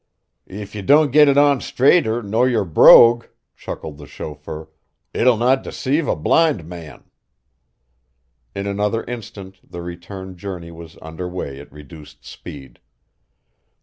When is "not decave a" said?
5.37-6.15